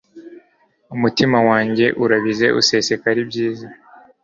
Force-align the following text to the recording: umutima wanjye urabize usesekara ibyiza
umutima 0.95 1.37
wanjye 1.49 1.85
urabize 2.03 2.47
usesekara 2.61 3.17
ibyiza 3.23 3.67